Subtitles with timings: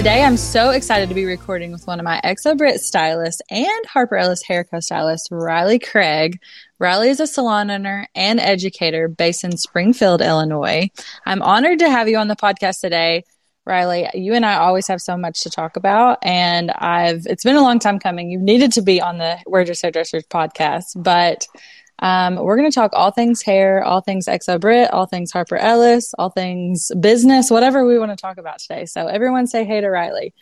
[0.00, 4.16] Today, I'm so excited to be recording with one of my ExoBrit stylists and Harper
[4.16, 6.40] Ellis hair co-stylist, Riley Craig.
[6.78, 10.88] Riley is a salon owner and educator based in Springfield, Illinois.
[11.26, 13.24] I'm honored to have you on the podcast today.
[13.66, 17.56] Riley, you and I always have so much to talk about, and I've it's been
[17.56, 18.30] a long time coming.
[18.30, 21.46] You needed to be on the We're Just Hairdressers podcast, but
[22.00, 26.14] um, we're going to talk all things hair, all things ExoBrit, all things Harper Ellis,
[26.18, 28.86] all things business, whatever we want to talk about today.
[28.86, 30.34] So everyone say hey to Riley.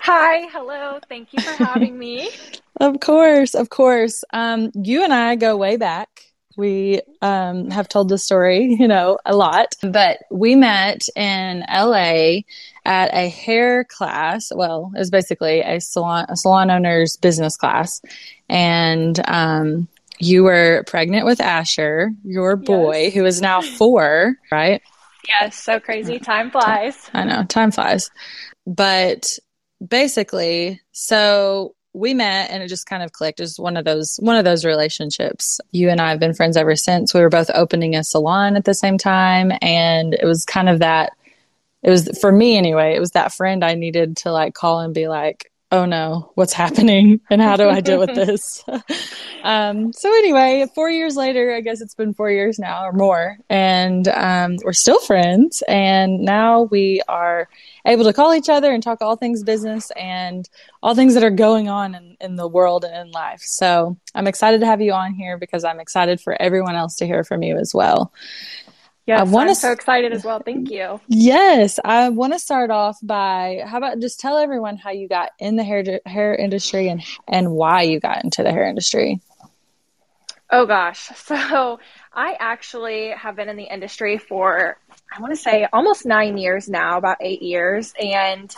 [0.00, 1.00] Hi, hello.
[1.08, 2.30] Thank you for having me.
[2.80, 4.24] of course, of course.
[4.32, 6.22] Um, you and I go way back.
[6.56, 12.40] We um, have told the story, you know, a lot, but we met in LA
[12.84, 14.50] at a hair class.
[14.54, 18.00] Well, it was basically a salon, a salon owner's business class.
[18.48, 19.88] And um,
[20.18, 23.14] you were pregnant with Asher, your boy, yes.
[23.14, 24.82] who is now four, right?
[25.28, 26.18] Yes, so crazy.
[26.18, 27.10] Time flies.
[27.12, 28.10] I know, time flies.
[28.66, 29.38] But
[29.86, 33.40] basically, so we met and it just kind of clicked.
[33.40, 35.60] It was one of those one of those relationships.
[35.72, 37.14] You and I have been friends ever since.
[37.14, 40.80] We were both opening a salon at the same time and it was kind of
[40.80, 41.12] that
[41.82, 44.92] it was for me anyway, it was that friend I needed to like call and
[44.92, 48.64] be like, oh no, what's happening and how do I deal with this?
[49.42, 53.38] um, so anyway, four years later, I guess it's been four years now or more,
[53.48, 55.62] and um, we're still friends.
[55.68, 57.48] And now we are
[57.84, 60.48] able to call each other and talk all things business and
[60.82, 63.40] all things that are going on in, in the world and in life.
[63.42, 67.06] So I'm excited to have you on here because I'm excited for everyone else to
[67.06, 68.12] hear from you as well.
[69.06, 70.40] Yes, I want I'm so excited as well.
[70.40, 71.00] Thank you.
[71.06, 75.30] Yes, I want to start off by how about just tell everyone how you got
[75.38, 79.20] in the hair hair industry and and why you got into the hair industry.
[80.50, 81.78] Oh gosh, so
[82.12, 84.76] I actually have been in the industry for
[85.16, 88.54] I want to say almost nine years now, about eight years, and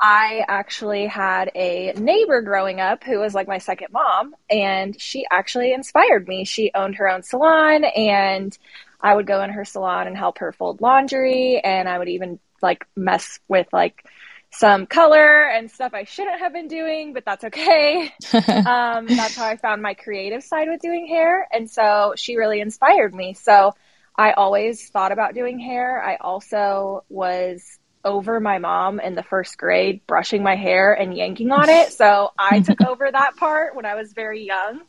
[0.00, 5.26] I actually had a neighbor growing up who was like my second mom, and she
[5.28, 6.44] actually inspired me.
[6.44, 8.56] She owned her own salon, and
[9.00, 12.40] I would go in her salon and help her fold laundry, and I would even
[12.60, 14.04] like mess with like
[14.50, 18.12] some color and stuff I shouldn't have been doing, but that's okay.
[18.32, 22.60] um, that's how I found my creative side with doing hair, and so she really
[22.60, 23.34] inspired me.
[23.34, 23.74] So
[24.16, 26.02] I always thought about doing hair.
[26.02, 31.52] I also was over my mom in the first grade brushing my hair and yanking
[31.52, 31.92] on it.
[31.92, 34.80] So I took over that part when I was very young.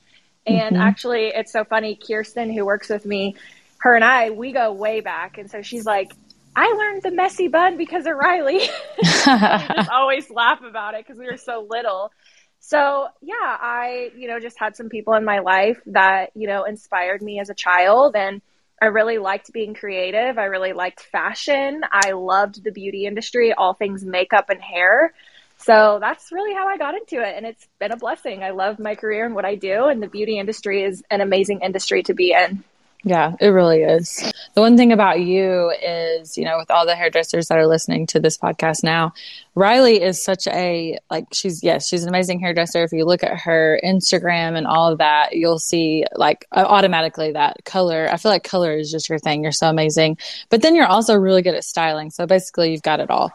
[0.48, 0.82] And mm-hmm.
[0.82, 1.96] actually, it's so funny.
[1.96, 3.36] Kirsten, who works with me,
[3.80, 5.38] her and I, we go way back.
[5.38, 6.12] And so she's like,
[6.56, 8.60] I learned the messy bun because of Riley.
[8.98, 12.12] we just always laugh about it because we were so little.
[12.60, 16.66] So, yeah, I, you know, just had some people in my life that, you know,
[16.66, 18.16] inspired me as a child.
[18.16, 18.42] And
[18.82, 20.38] I really liked being creative.
[20.38, 21.82] I really liked fashion.
[21.92, 25.14] I loved the beauty industry, all things makeup and hair.
[25.58, 27.36] So that's really how I got into it.
[27.36, 28.44] And it's been a blessing.
[28.44, 29.86] I love my career and what I do.
[29.86, 32.64] And the beauty industry is an amazing industry to be in.
[33.06, 34.30] Yeah, it really is.
[34.56, 38.06] The one thing about you is, you know, with all the hairdressers that are listening
[38.08, 39.14] to this podcast now,
[39.56, 42.84] Riley is such a, like, she's, yes, she's an amazing hairdresser.
[42.84, 47.64] If you look at her Instagram and all of that, you'll see, like, automatically that
[47.64, 48.10] color.
[48.12, 49.44] I feel like color is just your thing.
[49.44, 50.18] You're so amazing.
[50.50, 52.10] But then you're also really good at styling.
[52.10, 53.32] So basically, you've got it all.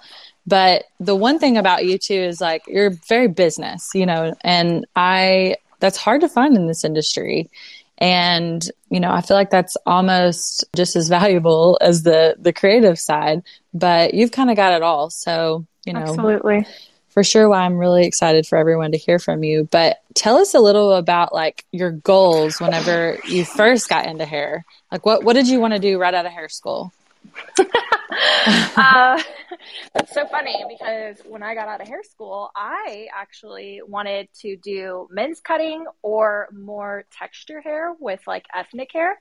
[0.46, 4.86] But the one thing about you too is like, you're very business, you know, and
[4.94, 7.48] I, that's hard to find in this industry
[8.04, 12.98] and, you know, I feel like that's almost just as valuable as the the creative
[12.98, 13.42] side,
[13.72, 15.08] but you've kind of got it all.
[15.08, 16.66] So, you know, Absolutely.
[17.08, 19.68] For sure why I'm really excited for everyone to hear from you.
[19.70, 24.66] But tell us a little about like your goals whenever you first got into hair.
[24.92, 26.92] Like what what did you want to do right out of hair school?
[28.76, 29.22] uh,
[29.94, 34.56] that's so funny because when I got out of hair school, I actually wanted to
[34.56, 39.20] do men's cutting or more texture hair with like ethnic hair.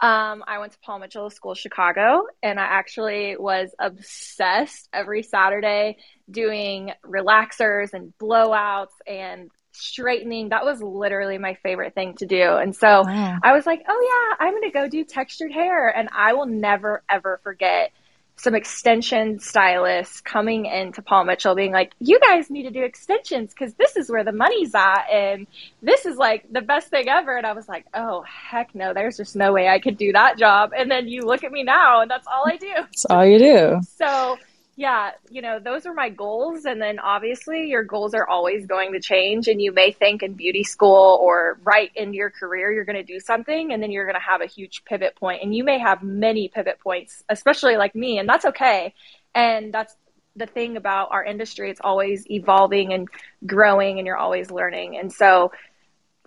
[0.00, 5.96] Um, I went to Paul Mitchell School Chicago and I actually was obsessed every Saturday
[6.30, 10.50] doing relaxers and blowouts and straightening.
[10.50, 12.42] That was literally my favorite thing to do.
[12.42, 13.38] And so wow.
[13.42, 15.88] I was like, oh, yeah, I'm going to go do textured hair.
[15.88, 17.92] And I will never, ever forget
[18.38, 23.52] some extension stylists coming into Paul Mitchell being like, you guys need to do extensions
[23.52, 25.06] because this is where the money's at.
[25.10, 25.46] And
[25.82, 27.36] this is like the best thing ever.
[27.36, 30.38] And I was like, oh, heck no, there's just no way I could do that
[30.38, 30.70] job.
[30.76, 32.72] And then you look at me now and that's all I do.
[32.76, 33.80] That's all you do.
[33.96, 34.38] So
[34.78, 36.64] yeah, you know, those are my goals.
[36.64, 39.48] And then obviously your goals are always going to change.
[39.48, 43.02] And you may think in beauty school or right in your career, you're going to
[43.02, 45.42] do something and then you're going to have a huge pivot point.
[45.42, 48.94] And you may have many pivot points, especially like me, and that's okay.
[49.34, 49.96] And that's
[50.36, 51.72] the thing about our industry.
[51.72, 53.08] It's always evolving and
[53.44, 54.96] growing, and you're always learning.
[54.96, 55.50] And so,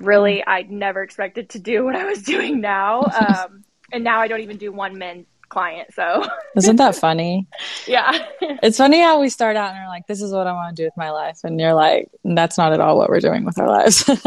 [0.02, 3.04] really, I never expected to do what I was doing now.
[3.12, 3.64] Um,
[3.94, 5.94] and now I don't even do one men client.
[5.94, 6.26] So,
[6.56, 7.48] isn't that funny?
[7.88, 8.12] yeah.
[8.42, 10.82] It's funny how we start out and we're like, this is what I want to
[10.82, 11.40] do with my life.
[11.44, 14.10] And you're like, that's not at all what we're doing with our lives.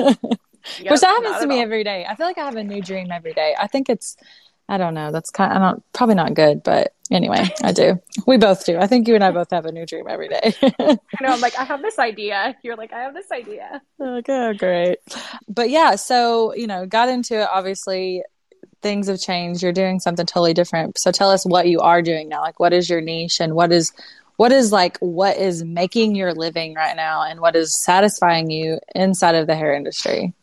[0.81, 1.61] Yep, Which that happens to me all.
[1.63, 2.07] every day.
[2.09, 3.55] I feel like I have a new dream every day.
[3.61, 4.17] I think it's,
[4.67, 5.13] I don't know.
[5.13, 8.01] That's kind of, I don't, probably not good, but anyway, I do.
[8.27, 8.79] We both do.
[8.79, 10.55] I think you and I both have a new dream every day.
[10.63, 11.29] I know.
[11.35, 12.57] I'm like, I have this idea.
[12.63, 13.83] You're like, I have this idea.
[14.01, 15.01] Okay, oh, great.
[15.49, 17.49] But yeah, so, you know, got into it.
[17.53, 18.23] Obviously,
[18.85, 19.63] things have changed.
[19.63, 20.99] You're doing something totally different.
[20.99, 22.43] So tell us what you are doing now.
[22.43, 23.93] Like, what is your niche and what is,
[24.37, 28.79] what is like, what is making your living right now and what is satisfying you
[28.95, 30.35] inside of the hair industry?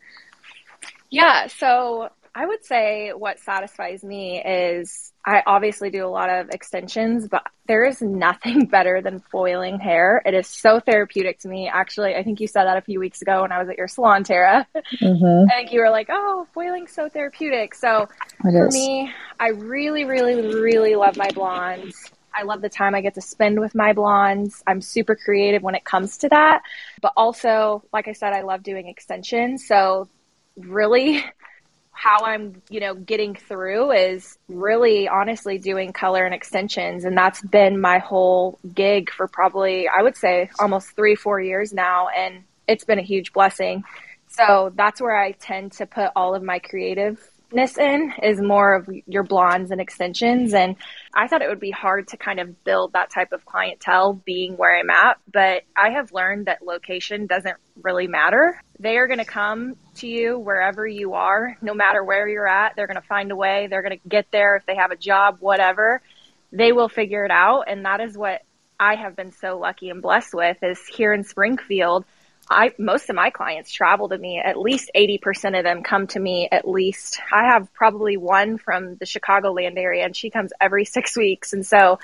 [1.08, 1.46] Yeah.
[1.46, 7.28] So I would say what satisfies me is I obviously do a lot of extensions,
[7.28, 10.22] but there is nothing better than foiling hair.
[10.24, 11.68] It is so therapeutic to me.
[11.68, 13.88] Actually, I think you said that a few weeks ago when I was at your
[13.88, 14.66] salon, Tara.
[14.74, 15.50] Mm-hmm.
[15.52, 17.74] I think you were like, oh, foiling's so therapeutic.
[17.74, 18.08] So
[18.44, 18.74] it for is.
[18.74, 22.10] me, I really, really, really love my blondes.
[22.34, 24.62] I love the time I get to spend with my blondes.
[24.66, 26.62] I'm super creative when it comes to that.
[27.02, 29.66] But also, like I said, I love doing extensions.
[29.66, 30.08] So
[30.56, 31.22] really
[32.02, 37.04] how I'm, you know, getting through is really honestly doing color and extensions.
[37.04, 41.72] And that's been my whole gig for probably, I would say, almost three, four years
[41.72, 42.08] now.
[42.08, 43.84] And it's been a huge blessing.
[44.26, 47.20] So that's where I tend to put all of my creative
[47.52, 50.54] in is more of your blondes and extensions.
[50.54, 50.76] And
[51.14, 54.56] I thought it would be hard to kind of build that type of clientele being
[54.56, 55.18] where I'm at.
[55.32, 58.60] But I have learned that location doesn't really matter.
[58.78, 62.74] They are going to come to you wherever you are, no matter where you're at.
[62.76, 63.68] They're going to find a way.
[63.68, 66.02] They're going to get there if they have a job, whatever.
[66.50, 67.64] They will figure it out.
[67.68, 68.42] And that is what
[68.80, 72.04] I have been so lucky and blessed with is here in Springfield.
[72.50, 74.40] I most of my clients travel to me.
[74.44, 77.20] At least 80% of them come to me at least.
[77.32, 81.52] I have probably one from the Chicagoland area and she comes every 6 weeks.
[81.52, 81.98] And so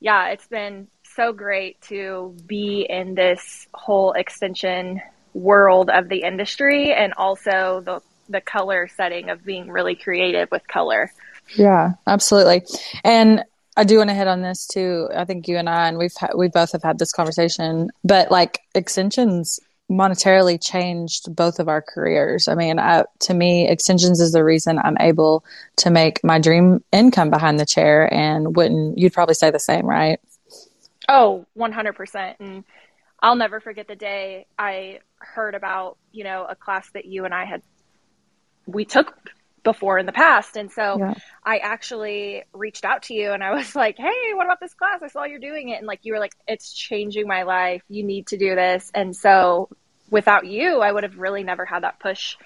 [0.00, 5.00] yeah, it's been so great to be in this whole extension
[5.32, 10.66] world of the industry and also the the color setting of being really creative with
[10.66, 11.12] color.
[11.56, 12.62] Yeah, absolutely.
[13.04, 13.44] And
[13.76, 15.08] I do want to hit on this too.
[15.14, 18.30] I think you and I, and we've ha- we both have had this conversation, but
[18.30, 19.60] like extensions
[19.90, 22.48] monetarily changed both of our careers.
[22.48, 25.44] I mean, I, to me, extensions is the reason I'm able
[25.76, 28.12] to make my dream income behind the chair.
[28.12, 30.20] And wouldn't you'd probably say the same, right?
[31.08, 32.34] Oh, 100%.
[32.40, 32.64] And
[33.20, 37.34] I'll never forget the day I heard about, you know, a class that you and
[37.34, 37.62] I had,
[38.66, 39.14] we took
[39.64, 40.56] before in the past.
[40.56, 41.14] And so yeah.
[41.44, 45.00] I actually reached out to you and I was like, Hey, what about this class?
[45.02, 45.78] I saw you're doing it.
[45.78, 47.82] And like, you were like, it's changing my life.
[47.88, 48.90] You need to do this.
[48.94, 49.68] And so
[50.10, 52.36] without you, I would have really never had that push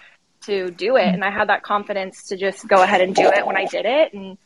[0.46, 1.06] to do it.
[1.06, 1.14] Mm.
[1.14, 3.84] And I had that confidence to just go ahead and do it when I did
[3.84, 4.14] it.
[4.14, 4.38] And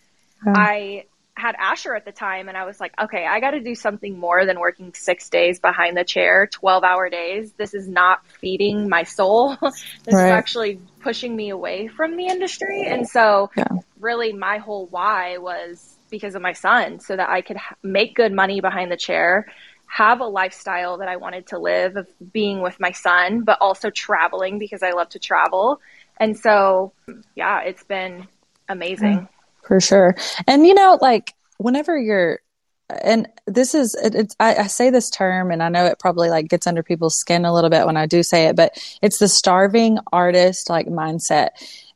[0.44, 0.52] yeah.
[0.56, 1.04] I
[1.42, 4.16] had Asher at the time and I was like, okay, I got to do something
[4.16, 7.52] more than working six days behind the chair, 12 hour days.
[7.54, 9.56] This is not feeding my soul.
[9.60, 10.26] this right.
[10.26, 12.84] is actually pushing me away from the industry.
[12.86, 13.64] And so yeah.
[13.98, 18.14] really my whole why was because of my son so that I could ha- make
[18.14, 19.48] good money behind the chair,
[19.86, 23.90] have a lifestyle that I wanted to live of being with my son, but also
[23.90, 25.80] traveling because I love to travel.
[26.18, 26.92] And so,
[27.34, 28.28] yeah, it's been
[28.68, 29.41] amazing hmm.
[29.62, 30.16] For sure.
[30.46, 32.40] And you know, like whenever you're
[33.02, 36.48] and this is it's I, I, say this term and i know it probably like
[36.48, 39.28] gets under people's skin a little bit when i do say it but it's the
[39.28, 41.50] starving artist like mindset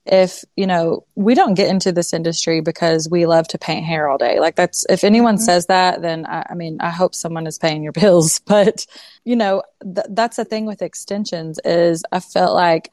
[0.06, 4.08] if you know we don't get into this industry because we love to paint hair
[4.08, 5.44] all day like that's if anyone mm-hmm.
[5.44, 8.86] says that then I, I, mean i hope someone is paying your bills but
[9.24, 12.90] you know th- that's the thing with extensions is i felt like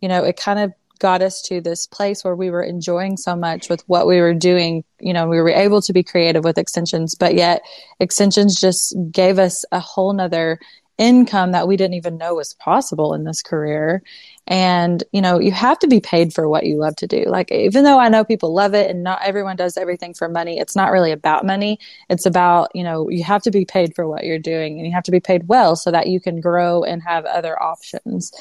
[0.00, 3.36] you know it kind of got us to this place where we were enjoying so
[3.36, 4.84] much with what we were doing.
[5.00, 7.62] You know, we were able to be creative with extensions, but yet
[8.00, 10.58] extensions just gave us a whole nother
[10.98, 14.02] income that we didn't even know was possible in this career.
[14.48, 17.24] And, you know, you have to be paid for what you love to do.
[17.26, 20.58] Like, even though I know people love it and not everyone does everything for money,
[20.58, 21.80] it's not really about money.
[22.08, 24.92] It's about, you know, you have to be paid for what you're doing and you
[24.92, 28.32] have to be paid well so that you can grow and have other options.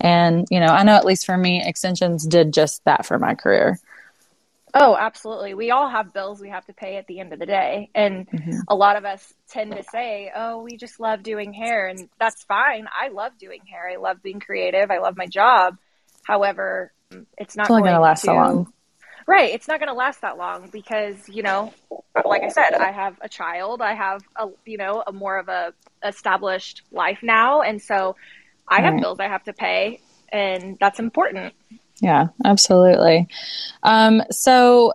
[0.00, 3.34] And, you know, I know at least for me, extensions did just that for my
[3.34, 3.78] career.
[4.76, 5.54] Oh, absolutely.
[5.54, 7.90] We all have bills we have to pay at the end of the day.
[7.94, 8.58] And mm-hmm.
[8.66, 11.86] a lot of us tend to say, oh, we just love doing hair.
[11.86, 12.86] And that's fine.
[12.92, 13.88] I love doing hair.
[13.88, 14.90] I love being creative.
[14.90, 15.76] I love my job.
[16.24, 16.92] However,
[17.38, 18.72] it's not going to last so long.
[19.28, 19.54] Right.
[19.54, 21.72] It's not going to last that long because, you know,
[22.24, 23.80] like I said, I have a child.
[23.80, 25.72] I have a, you know, a more of a
[26.04, 27.62] established life now.
[27.62, 28.16] And so
[28.68, 29.02] I have right.
[29.02, 30.00] bills I have to pay
[30.30, 31.54] and that's important.
[32.00, 33.28] Yeah, absolutely.
[33.82, 34.94] Um, so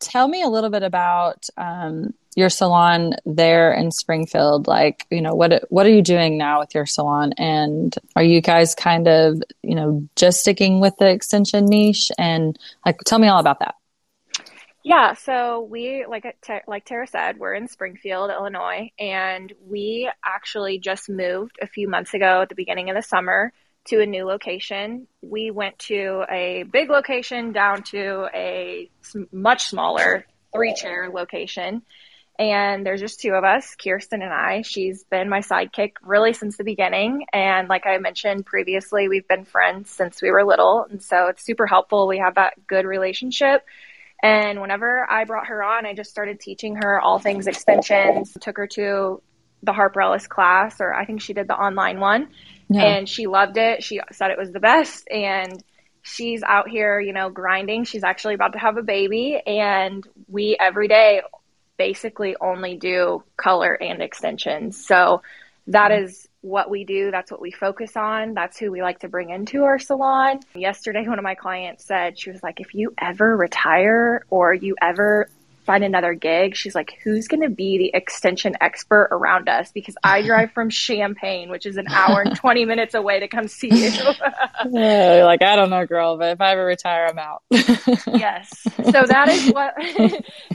[0.00, 4.66] tell me a little bit about, um, your salon there in Springfield.
[4.66, 7.32] Like you know what what are you doing now with your salon?
[7.36, 12.10] And are you guys kind of you know just sticking with the extension niche?
[12.18, 13.74] And like tell me all about that.
[14.82, 16.24] Yeah so we like
[16.66, 22.14] like Tara said we're in Springfield Illinois and we actually just moved a few months
[22.14, 23.52] ago at the beginning of the summer
[23.86, 28.90] to a new location we went to a big location down to a
[29.30, 31.82] much smaller three chair location
[32.38, 34.62] and there's just two of us, Kirsten and I.
[34.62, 37.26] She's been my sidekick really since the beginning.
[37.32, 40.86] And like I mentioned previously, we've been friends since we were little.
[40.88, 42.08] And so it's super helpful.
[42.08, 43.64] We have that good relationship.
[44.22, 48.56] And whenever I brought her on, I just started teaching her all things extensions, took
[48.56, 49.20] her to
[49.62, 52.28] the Harper Ellis class, or I think she did the online one.
[52.68, 52.82] Yeah.
[52.82, 53.82] And she loved it.
[53.82, 55.08] She said it was the best.
[55.10, 55.62] And
[56.02, 57.84] she's out here, you know, grinding.
[57.84, 59.40] She's actually about to have a baby.
[59.46, 61.22] And we every day
[61.76, 64.84] basically only do color and extensions.
[64.84, 65.22] So
[65.68, 66.04] that mm-hmm.
[66.04, 67.10] is what we do.
[67.10, 68.34] That's what we focus on.
[68.34, 70.40] That's who we like to bring into our salon.
[70.54, 74.76] Yesterday, one of my clients said, she was like, if you ever retire or you
[74.80, 75.28] ever
[75.64, 79.70] find another gig, she's like, who's going to be the extension expert around us?
[79.72, 83.48] Because I drive from Champaign, which is an hour and 20 minutes away to come
[83.48, 83.90] see you.
[84.70, 87.42] yeah, like, I don't know, girl, but if I ever retire, I'm out.
[87.50, 88.66] yes.
[88.76, 89.74] So that is what,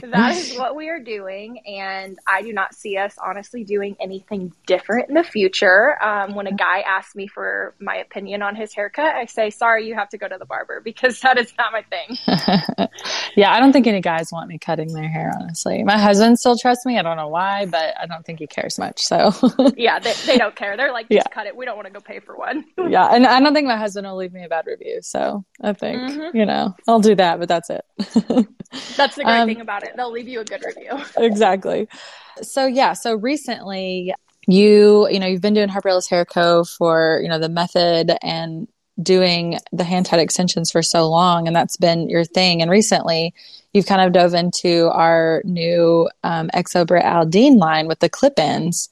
[0.02, 1.62] that is what we are doing.
[1.66, 6.02] And I do not see us honestly doing anything different in the future.
[6.02, 9.86] Um, when a guy asks me for my opinion on his haircut, I say, sorry,
[9.86, 12.88] you have to go to the barber because that is not my thing.
[13.36, 13.52] yeah.
[13.52, 15.82] I don't think any guys want me cutting their hair, honestly.
[15.82, 16.98] My husband still trusts me.
[16.98, 19.00] I don't know why, but I don't think he cares much.
[19.00, 19.32] So,
[19.76, 20.76] yeah, they, they don't care.
[20.76, 21.34] They're like, just yeah.
[21.34, 21.56] cut it.
[21.56, 22.64] We don't want to go pay for one.
[22.88, 23.06] yeah.
[23.06, 24.98] And I don't think my husband will leave me a bad review.
[25.02, 26.36] So I think, mm-hmm.
[26.36, 27.84] you know, I'll do that, but that's it.
[28.96, 29.94] that's the great um, thing about it.
[29.96, 31.02] They'll leave you a good review.
[31.16, 31.88] exactly.
[32.42, 32.92] So, yeah.
[32.92, 34.14] So recently,
[34.46, 36.64] you, you know, you've been doing Harper Ellis Hair Co.
[36.64, 38.68] for, you know, the method and
[39.02, 42.62] doing the hand tied extensions for so long and that's been your thing.
[42.62, 43.34] And recently
[43.72, 48.88] you've kind of dove into our new um, exobrit aldine line with the clip-ins.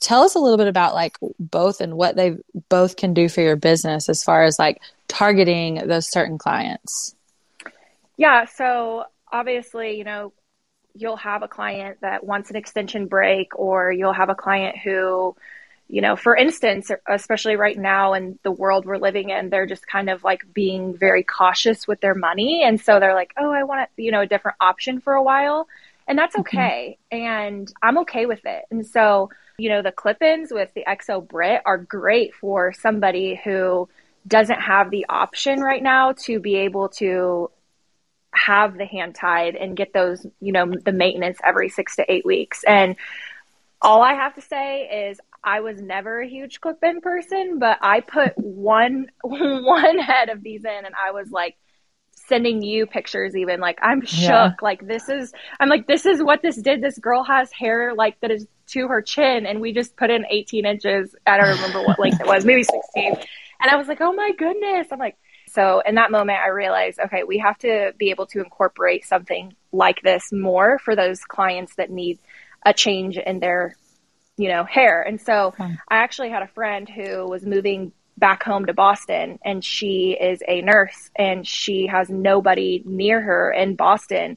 [0.00, 2.36] Tell us a little bit about like both and what they
[2.68, 7.14] both can do for your business as far as like targeting those certain clients.
[8.16, 10.32] Yeah so obviously you know
[10.94, 15.36] you'll have a client that wants an extension break or you'll have a client who
[15.88, 19.86] you know, for instance, especially right now in the world we're living in, they're just
[19.86, 22.62] kind of like being very cautious with their money.
[22.62, 25.22] And so they're like, oh, I want, to, you know, a different option for a
[25.22, 25.66] while.
[26.06, 26.40] And that's mm-hmm.
[26.40, 26.98] okay.
[27.12, 27.24] Mm-hmm.
[27.24, 28.64] And I'm okay with it.
[28.70, 33.40] And so, you know, the clip ins with the XO Brit are great for somebody
[33.42, 33.88] who
[34.26, 37.50] doesn't have the option right now to be able to
[38.34, 42.26] have the hand tied and get those, you know, the maintenance every six to eight
[42.26, 42.62] weeks.
[42.64, 42.96] And
[43.80, 48.00] all I have to say is I was never a huge clip-in person, but I
[48.00, 51.56] put one one head of these in, and I was like
[52.12, 53.36] sending you pictures.
[53.36, 54.28] Even like I'm shook.
[54.28, 54.50] Yeah.
[54.60, 56.82] Like this is I'm like this is what this did.
[56.82, 60.26] This girl has hair like that is to her chin, and we just put in
[60.28, 61.14] 18 inches.
[61.26, 63.16] I don't remember what length it was, maybe 16.
[63.60, 64.88] And I was like, oh my goodness.
[64.90, 65.16] I'm like.
[65.50, 69.54] So in that moment, I realized, okay, we have to be able to incorporate something
[69.72, 72.18] like this more for those clients that need
[72.66, 73.74] a change in their
[74.38, 75.02] you know, hair.
[75.02, 75.54] And so.
[75.58, 80.42] I actually had a friend who was moving back home to Boston and she is
[80.46, 84.36] a nurse and she has nobody near her in Boston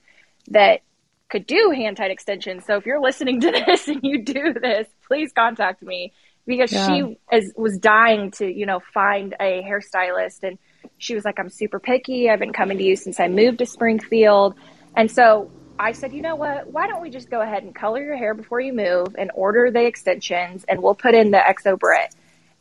[0.50, 0.82] that
[1.30, 2.66] could do hand tied extensions.
[2.66, 6.14] So if you're listening to this and you do this, please contact me
[6.46, 6.88] because yeah.
[6.88, 10.58] she is was dying to, you know, find a hairstylist and
[10.98, 12.30] she was like, I'm super picky.
[12.30, 14.56] I've been coming to you since I moved to Springfield.
[14.96, 15.50] And so
[15.82, 16.68] I said, you know what?
[16.68, 19.72] Why don't we just go ahead and color your hair before you move and order
[19.72, 22.14] the extensions and we'll put in the XO Brit.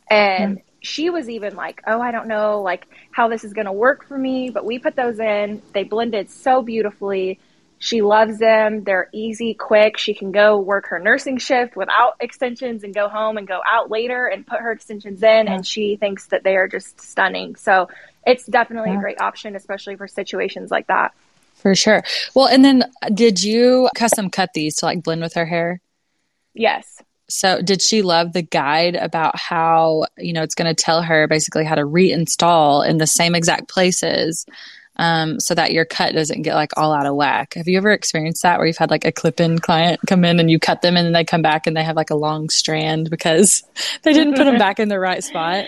[0.09, 0.67] And mm-hmm.
[0.79, 4.07] she was even like, oh, I don't know like how this is going to work
[4.07, 5.61] for me, but we put those in.
[5.71, 7.39] They blended so beautifully.
[7.77, 8.83] She loves them.
[8.83, 9.99] They're easy, quick.
[9.99, 13.91] She can go work her nursing shift without extensions and go home and go out
[13.91, 15.47] later and put her extensions in.
[15.47, 17.55] And she thinks that they are just stunning.
[17.55, 17.87] So
[18.25, 18.97] it's definitely yeah.
[18.97, 21.13] a great option, especially for situations like that.
[21.61, 22.03] For sure.
[22.33, 25.79] Well, and then did you custom cut these to like blend with her hair?
[26.53, 27.01] Yes.
[27.29, 31.27] So, did she love the guide about how, you know, it's going to tell her
[31.27, 34.45] basically how to reinstall in the same exact places
[34.97, 37.53] um, so that your cut doesn't get like all out of whack.
[37.53, 40.39] Have you ever experienced that where you've had like a clip in client come in
[40.39, 42.49] and you cut them and then they come back and they have like a long
[42.49, 43.63] strand because
[44.03, 45.65] they didn't put them back in the right spot?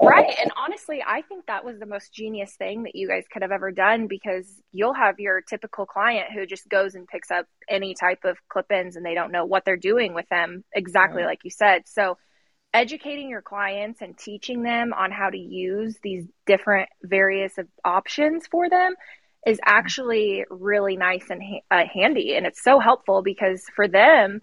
[0.00, 0.32] Right.
[0.40, 3.50] And honestly, I think that was the most genius thing that you guys could have
[3.50, 7.94] ever done because you'll have your typical client who just goes and picks up any
[7.94, 11.28] type of clip ins and they don't know what they're doing with them, exactly right.
[11.28, 11.82] like you said.
[11.86, 12.16] So,
[12.72, 18.68] educating your clients and teaching them on how to use these different various options for
[18.68, 18.94] them
[19.46, 22.36] is actually really nice and uh, handy.
[22.36, 24.42] And it's so helpful because for them,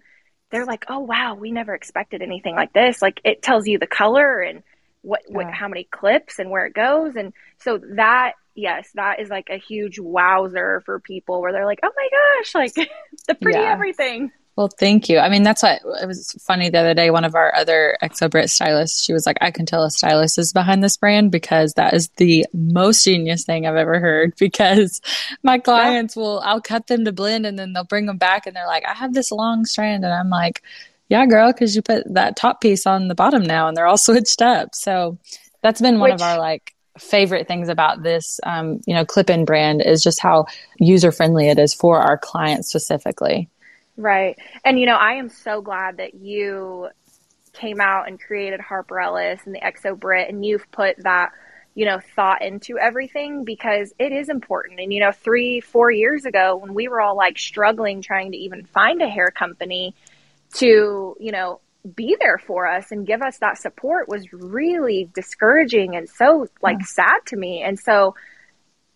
[0.50, 3.00] they're like, oh, wow, we never expected anything like this.
[3.00, 4.62] Like it tells you the color and
[5.06, 5.36] what, yeah.
[5.36, 9.48] what how many clips and where it goes and so that yes that is like
[9.50, 12.74] a huge wowzer for people where they're like oh my gosh like
[13.28, 13.72] the pretty yeah.
[13.72, 15.18] everything well, thank you.
[15.18, 17.10] I mean, that's what it was funny the other day.
[17.10, 20.54] One of our other Exo stylists, she was like, I can tell a stylist is
[20.54, 24.32] behind this brand because that is the most genius thing I've ever heard.
[24.46, 25.02] Because
[25.42, 26.22] my clients yeah.
[26.22, 28.86] will, I'll cut them to blend and then they'll bring them back and they're like,
[28.86, 30.04] I have this long strand.
[30.04, 30.62] And I'm like,
[31.08, 33.98] yeah, girl, because you put that top piece on the bottom now and they're all
[33.98, 34.74] switched up.
[34.74, 35.18] So
[35.62, 39.30] that's been one Which, of our like favorite things about this, um, you know, clip
[39.30, 40.46] in brand is just how
[40.78, 43.48] user friendly it is for our clients specifically.
[43.96, 44.38] Right.
[44.64, 46.88] And, you know, I am so glad that you
[47.52, 51.32] came out and created Harper Ellis and the Exo Brit and you've put that,
[51.74, 54.80] you know, thought into everything because it is important.
[54.80, 58.38] And, you know, three, four years ago when we were all like struggling trying to
[58.38, 59.94] even find a hair company,
[60.54, 61.60] to, you know,
[61.94, 66.78] be there for us and give us that support was really discouraging and so like
[66.80, 66.86] yeah.
[66.86, 67.62] sad to me.
[67.62, 68.14] And so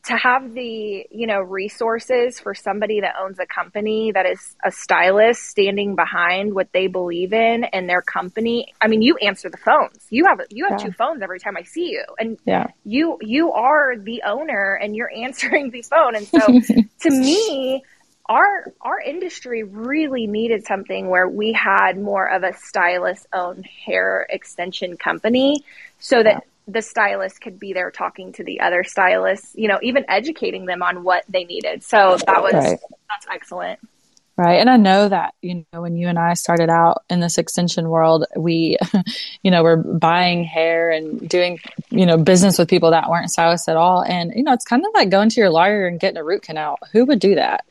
[0.05, 4.71] to have the, you know, resources for somebody that owns a company that is a
[4.71, 8.73] stylist standing behind what they believe in and their company.
[8.81, 10.07] I mean, you answer the phones.
[10.09, 10.87] You have you have yeah.
[10.87, 12.05] two phones every time I see you.
[12.19, 12.69] And yeah.
[12.85, 16.17] you you are the owner and you're answering the phone.
[16.17, 16.41] And so
[17.01, 17.85] to me,
[18.31, 24.27] our our industry really needed something where we had more of a stylist owned hair
[24.31, 25.65] extension company
[25.99, 26.41] so that yeah.
[26.69, 30.81] the stylist could be there talking to the other stylists, you know, even educating them
[30.81, 31.83] on what they needed.
[31.83, 32.79] So that was right.
[33.09, 33.81] that's excellent.
[34.37, 34.61] Right.
[34.61, 37.91] And I know that, you know, when you and I started out in this extension
[37.91, 38.79] world, we,
[39.43, 41.59] you know, were buying hair and doing,
[41.91, 44.03] you know, business with people that weren't stylists at all.
[44.03, 46.41] And, you know, it's kind of like going to your lawyer and getting a root
[46.41, 46.79] canal.
[46.93, 47.67] Who would do that?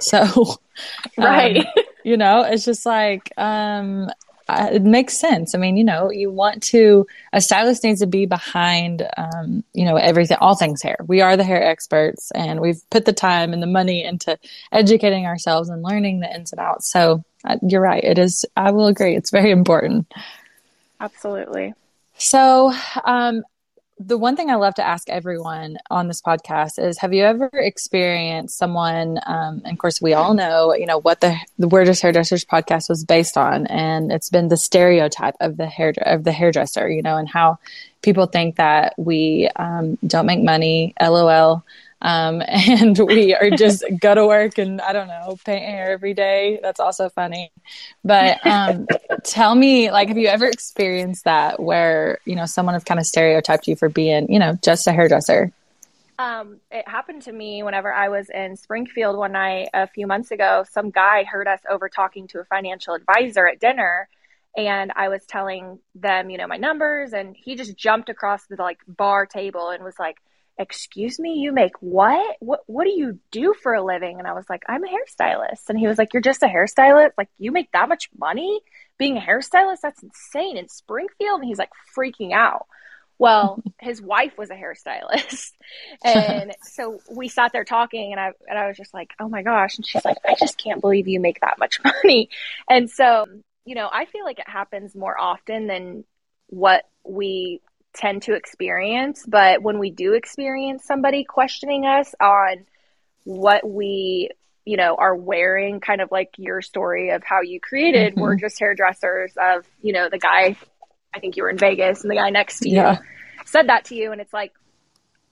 [0.00, 0.56] So,
[1.18, 1.58] right.
[1.58, 1.66] Um,
[2.04, 4.10] you know, it's just like, um,
[4.48, 5.54] it makes sense.
[5.54, 9.84] I mean, you know, you want to, a stylist needs to be behind, um, you
[9.84, 10.96] know, everything, all things hair.
[11.06, 14.38] We are the hair experts and we've put the time and the money into
[14.70, 16.90] educating ourselves and learning the ins and outs.
[16.90, 18.04] So uh, you're right.
[18.04, 19.16] It is, I will agree.
[19.16, 20.12] It's very important.
[21.00, 21.72] Absolutely.
[22.16, 22.72] So,
[23.04, 23.42] um,
[23.98, 27.48] the one thing I love to ask everyone on this podcast is Have you ever
[27.52, 31.84] experienced someone, um, and of course, we all know, you know, what the, the We're
[31.84, 36.32] Hairdressers podcast was based on, and it's been the stereotype of the hair of the
[36.32, 37.58] hairdresser, you know, and how
[38.02, 41.64] people think that we um, don't make money, lol,
[42.04, 46.14] um, and we are just go to work and I don't know, paint hair every
[46.14, 46.60] day.
[46.62, 47.50] That's also funny.
[48.04, 48.86] But um,
[49.24, 53.06] tell me, like, have you ever experienced that where, you know, someone has kind of
[53.06, 55.50] stereotyped you for being, you know, just a hairdresser?
[56.16, 60.30] Um, it happened to me whenever I was in Springfield one night a few months
[60.30, 60.64] ago.
[60.70, 64.08] Some guy heard us over talking to a financial advisor at dinner
[64.56, 68.54] and I was telling them, you know, my numbers and he just jumped across the
[68.56, 70.18] like bar table and was like,
[70.58, 72.36] excuse me, you make what?
[72.40, 74.18] What what do you do for a living?
[74.18, 75.68] And I was like, I'm a hairstylist.
[75.68, 77.12] And he was like, You're just a hairstylist?
[77.18, 78.60] Like you make that much money
[78.98, 79.80] being a hairstylist?
[79.82, 81.40] That's insane in Springfield.
[81.40, 82.66] And he's like freaking out.
[83.18, 85.52] Well, his wife was a hairstylist.
[86.04, 89.42] And so we sat there talking and I and I was just like, "Oh my
[89.42, 92.28] gosh." And she's like, "I just can't believe you make that much money."
[92.68, 93.26] And so,
[93.64, 96.04] you know, I feel like it happens more often than
[96.48, 97.60] what we
[97.94, 99.24] tend to experience.
[99.26, 102.66] But when we do experience somebody questioning us on
[103.24, 104.30] what we,
[104.64, 108.20] you know, are wearing, kind of like your story of how you created mm-hmm.
[108.20, 110.56] We're Just Hairdressers, of, you know, the guy,
[111.14, 112.98] I think you were in Vegas and the guy next to you yeah.
[113.46, 114.12] said that to you.
[114.12, 114.52] And it's like,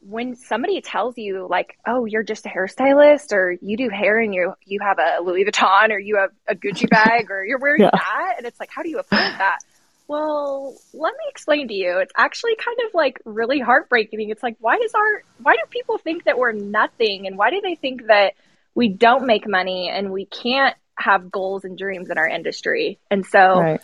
[0.05, 4.35] when somebody tells you like, oh, you're just a hairstylist or you do hair and
[4.35, 7.83] you you have a Louis Vuitton or you have a Gucci bag or you're wearing
[7.83, 7.91] yeah.
[7.93, 9.61] that and it's like, how do you afford that?
[10.09, 11.99] Well, let me explain to you.
[11.99, 14.31] It's actually kind of like really heartbreaking.
[14.31, 17.27] It's like, why does our, why do people think that we're nothing?
[17.27, 18.35] And why do they think that
[18.75, 22.99] we don't make money and we can't have goals and dreams in our industry?
[23.11, 23.81] And so right.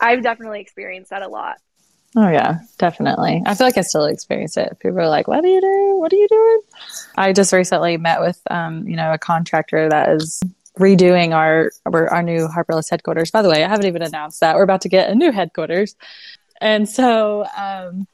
[0.00, 1.56] I've definitely experienced that a lot.
[2.14, 3.42] Oh yeah, definitely.
[3.46, 4.76] I feel like I still experience it.
[4.80, 5.98] People are like, "What are you doing?
[5.98, 6.60] What are you doing?"
[7.16, 10.42] I just recently met with, um, you know, a contractor that is
[10.78, 13.30] redoing our our new Harper Ellis headquarters.
[13.30, 15.96] By the way, I haven't even announced that we're about to get a new headquarters,
[16.60, 18.06] and so um,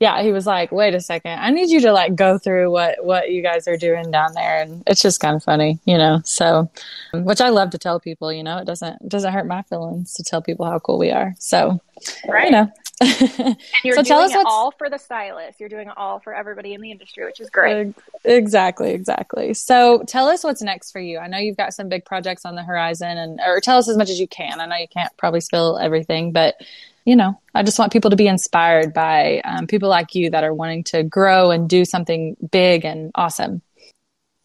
[0.00, 3.04] yeah, he was like, "Wait a second, I need you to like go through what
[3.04, 6.20] what you guys are doing down there," and it's just kind of funny, you know.
[6.24, 6.70] So,
[7.12, 10.14] which I love to tell people, you know, it doesn't it doesn't hurt my feelings
[10.14, 11.34] to tell people how cool we are.
[11.38, 11.80] So,
[12.28, 12.72] right, you know.
[13.00, 15.58] And you're so doing tell us it all for the stylist.
[15.60, 17.94] You're doing it all for everybody in the industry, which is great.
[18.24, 19.54] Exactly, exactly.
[19.54, 21.18] So tell us what's next for you.
[21.18, 23.96] I know you've got some big projects on the horizon, and or tell us as
[23.96, 24.60] much as you can.
[24.60, 26.56] I know you can't probably spill everything, but
[27.04, 30.44] you know, I just want people to be inspired by um, people like you that
[30.44, 33.60] are wanting to grow and do something big and awesome.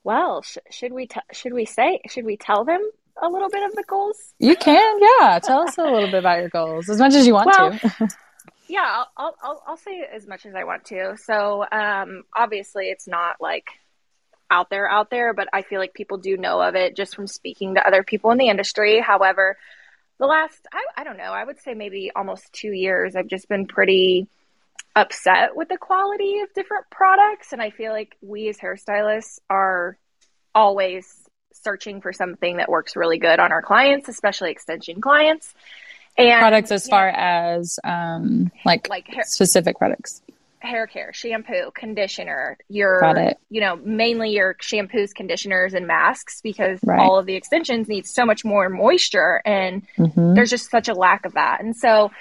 [0.03, 2.81] Well, sh- should we t- should we say should we tell them
[3.21, 4.17] a little bit of the goals?
[4.39, 5.39] You can, yeah.
[5.39, 8.09] Tell us a little bit about your goals as much as you want well, to.
[8.69, 11.15] yeah, I'll, I'll I'll say as much as I want to.
[11.23, 13.67] So, um, obviously, it's not like
[14.51, 17.27] out there out there, but I feel like people do know of it just from
[17.27, 19.01] speaking to other people in the industry.
[19.01, 19.57] However,
[20.19, 23.47] the last I, I don't know i would say maybe almost two years i've just
[23.47, 24.27] been pretty
[24.95, 29.97] upset with the quality of different products and i feel like we as hairstylists are
[30.53, 31.07] always
[31.53, 35.53] searching for something that works really good on our clients especially extension clients
[36.19, 40.21] and products as far as um like, like hair- specific products
[40.59, 43.01] hair care, shampoo, conditioner, your
[43.49, 46.99] you know, mainly your shampoos, conditioners and masks because right.
[46.99, 50.33] all of the extensions need so much more moisture and mm-hmm.
[50.33, 51.61] there's just such a lack of that.
[51.61, 52.11] And so,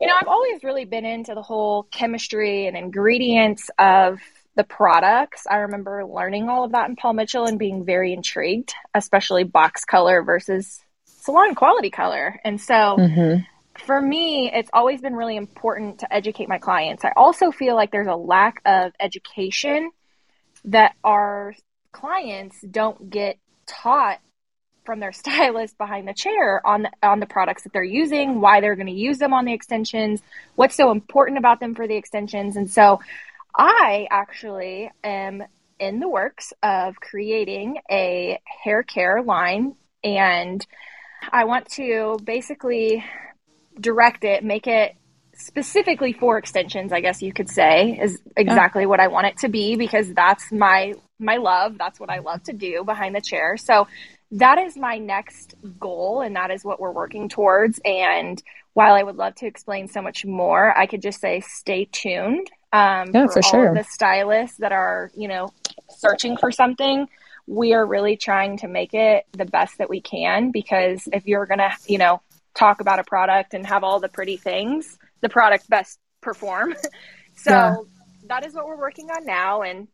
[0.00, 4.18] you know, I've always really been into the whole chemistry and ingredients of
[4.56, 5.46] the products.
[5.48, 9.84] I remember learning all of that in Paul Mitchell and being very intrigued, especially box
[9.84, 10.83] color versus
[11.24, 12.40] salon quality color.
[12.44, 13.40] And so mm-hmm
[13.78, 17.04] for me, it's always been really important to educate my clients.
[17.04, 19.90] I also feel like there's a lack of education
[20.66, 21.54] that our
[21.92, 24.20] clients don't get taught
[24.84, 28.60] from their stylist behind the chair on the, on the products that they're using, why
[28.60, 30.22] they're going to use them on the extensions,
[30.54, 32.56] what's so important about them for the extensions.
[32.56, 33.00] And so
[33.56, 35.42] I actually am
[35.80, 40.64] in the works of creating a hair care line and
[41.32, 43.04] I want to basically
[43.80, 44.96] direct it, make it
[45.36, 48.88] specifically for extensions, I guess you could say, is exactly yeah.
[48.88, 51.78] what I want it to be because that's my my love.
[51.78, 53.56] That's what I love to do behind the chair.
[53.56, 53.86] So
[54.32, 57.80] that is my next goal and that is what we're working towards.
[57.84, 61.86] And while I would love to explain so much more, I could just say stay
[61.90, 62.50] tuned.
[62.72, 63.74] Um, yeah, for, for sure.
[63.74, 65.52] the stylists that are, you know,
[65.90, 67.08] searching for something,
[67.46, 71.46] we are really trying to make it the best that we can because if you're
[71.46, 72.20] going to, you know,
[72.54, 76.74] talk about a product and have all the pretty things, the product best perform.
[77.36, 77.76] so yeah.
[78.28, 79.88] that is what we're working on now, and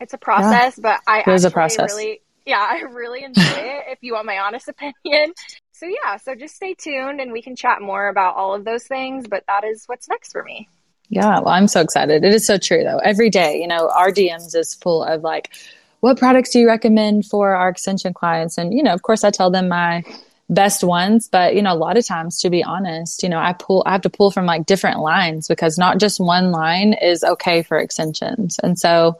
[0.00, 0.78] it's a process.
[0.78, 0.82] Yeah.
[0.82, 1.90] But I it is a process.
[1.90, 3.84] really, yeah, I really enjoy it.
[3.88, 5.32] If you want my honest opinion,
[5.72, 8.84] so yeah, so just stay tuned, and we can chat more about all of those
[8.84, 9.26] things.
[9.28, 10.68] But that is what's next for me.
[11.08, 12.24] Yeah, well, I'm so excited.
[12.24, 12.98] It is so true, though.
[12.98, 15.54] Every day, you know, our DMs is full of like,
[16.04, 18.58] what products do you recommend for our extension clients?
[18.58, 20.04] And, you know, of course, I tell them my
[20.50, 23.54] best ones but you know a lot of times to be honest you know i
[23.54, 27.24] pull i have to pull from like different lines because not just one line is
[27.24, 28.58] okay for extensions.
[28.62, 29.18] And so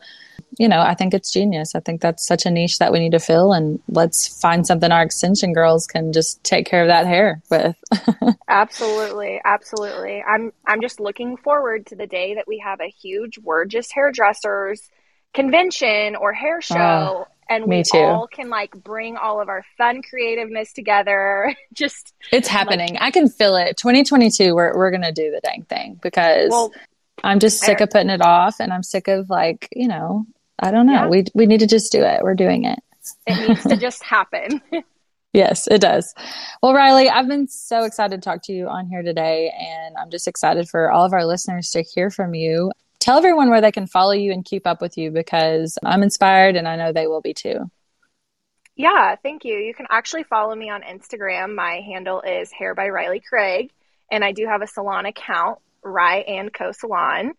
[0.59, 1.75] you know i think it's genius.
[1.75, 4.93] I think that's such a niche that we need to fill and let's find something
[4.93, 7.75] our extension girls can just take care of that hair with.
[8.49, 9.41] Absolutely.
[9.43, 10.23] Absolutely.
[10.23, 13.95] I'm i'm just looking forward to the day that we have a huge We're Just
[13.95, 14.91] Hairdressers
[15.35, 20.03] convention or hair ah, show and we all can like bring all of our fun
[20.03, 21.55] creativeness together.
[21.73, 22.95] Just it's happening.
[22.95, 23.77] Like, I can feel it.
[23.77, 26.73] 2022, we're we're gonna do the dang thing because well,
[27.23, 30.27] I'm just sick of putting it off, and I'm sick of like you know
[30.59, 30.93] I don't know.
[30.93, 31.09] Yeah.
[31.09, 32.23] We we need to just do it.
[32.23, 32.79] We're doing it.
[33.27, 34.61] It needs to just happen.
[35.33, 36.15] yes, it does.
[36.63, 40.11] Well, Riley, I've been so excited to talk to you on here today, and I'm
[40.11, 42.73] just excited for all of our listeners to hear from you
[43.05, 46.57] tell everyone where they can follow you and keep up with you because I'm inspired
[46.57, 47.71] and I know they will be too.
[48.77, 49.57] Yeah, thank you.
[49.57, 51.55] You can actually follow me on Instagram.
[51.55, 53.71] My handle is Hair by Riley Craig,
[54.11, 57.35] and I do have a salon account, Rye and Co Salon.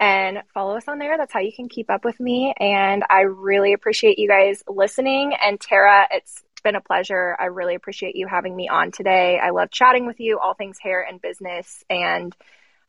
[0.00, 1.18] And follow us on there.
[1.18, 2.54] That's how you can keep up with me.
[2.58, 5.34] And I really appreciate you guys listening.
[5.34, 7.36] And Tara, it's been a pleasure.
[7.38, 9.38] I really appreciate you having me on today.
[9.38, 11.84] I love chatting with you, all things hair and business.
[11.90, 12.34] And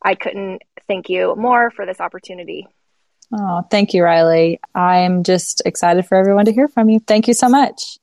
[0.01, 2.67] I couldn't thank you more for this opportunity.
[3.33, 4.59] Oh, thank you, Riley.
[4.75, 6.99] I'm just excited for everyone to hear from you.
[6.99, 7.97] Thank you so much.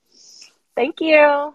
[0.75, 1.53] Thank you.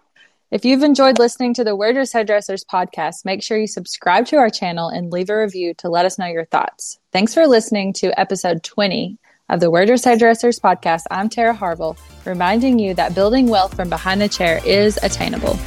[0.51, 4.37] If you've enjoyed listening to the We're Just Hairdressers podcast, make sure you subscribe to
[4.37, 6.99] our channel and leave a review to let us know your thoughts.
[7.11, 9.17] Thanks for listening to episode 20
[9.49, 11.01] of the We're Just Hairdressers podcast.
[11.11, 15.59] I'm Tara Harville, reminding you that building wealth from behind the chair is attainable.